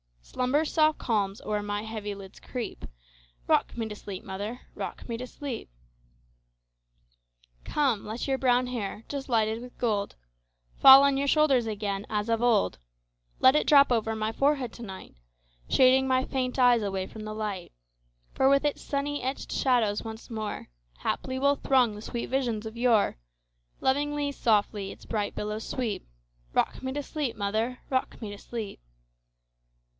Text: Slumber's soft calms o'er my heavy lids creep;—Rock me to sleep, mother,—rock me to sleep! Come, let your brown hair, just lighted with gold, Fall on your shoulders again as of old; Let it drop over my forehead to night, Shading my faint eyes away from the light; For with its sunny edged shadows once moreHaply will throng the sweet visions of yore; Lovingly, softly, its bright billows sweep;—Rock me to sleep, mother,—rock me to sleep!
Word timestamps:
Slumber's 0.23 0.71
soft 0.71 0.97
calms 0.97 1.41
o'er 1.41 1.61
my 1.61 1.81
heavy 1.83 2.15
lids 2.15 2.39
creep;—Rock 2.39 3.75
me 3.77 3.87
to 3.89 3.95
sleep, 3.95 4.23
mother,—rock 4.23 5.07
me 5.09 5.17
to 5.17 5.27
sleep! 5.27 5.69
Come, 7.65 8.05
let 8.05 8.27
your 8.27 8.37
brown 8.37 8.67
hair, 8.67 9.03
just 9.09 9.27
lighted 9.29 9.61
with 9.61 9.77
gold, 9.77 10.15
Fall 10.77 11.03
on 11.03 11.17
your 11.17 11.27
shoulders 11.27 11.67
again 11.67 12.05
as 12.09 12.29
of 12.29 12.41
old; 12.41 12.79
Let 13.41 13.55
it 13.57 13.67
drop 13.67 13.91
over 13.91 14.15
my 14.15 14.31
forehead 14.31 14.71
to 14.73 14.83
night, 14.83 15.15
Shading 15.69 16.07
my 16.07 16.23
faint 16.25 16.57
eyes 16.57 16.81
away 16.81 17.05
from 17.07 17.23
the 17.25 17.35
light; 17.35 17.71
For 18.33 18.47
with 18.49 18.63
its 18.63 18.81
sunny 18.81 19.21
edged 19.21 19.51
shadows 19.51 20.01
once 20.01 20.29
moreHaply 20.29 21.39
will 21.41 21.57
throng 21.57 21.93
the 21.93 22.01
sweet 22.01 22.27
visions 22.27 22.65
of 22.65 22.77
yore; 22.77 23.17
Lovingly, 23.81 24.31
softly, 24.31 24.91
its 24.91 25.05
bright 25.05 25.35
billows 25.35 25.65
sweep;—Rock 25.67 26.81
me 26.81 26.93
to 26.93 27.03
sleep, 27.03 27.35
mother,—rock 27.35 28.19
me 28.21 28.31
to 28.31 28.37
sleep! 28.37 28.79